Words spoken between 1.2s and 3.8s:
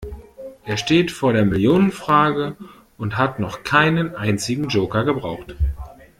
der Millionenfrage und hat noch